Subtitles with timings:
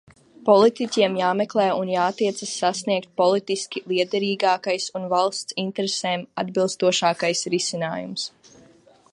[0.45, 8.27] Politiķiem jāmeklē un jātiecas sasniegt politiski lietderīgākais un valsts interesēm atbilstošākais risinājums.